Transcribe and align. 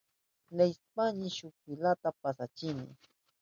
Leyishpayni 0.57 1.29
shuk 1.35 1.53
filata 1.63 2.09
pasashkani. 2.21 2.87